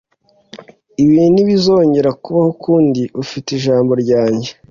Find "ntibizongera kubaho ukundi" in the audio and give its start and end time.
1.33-3.03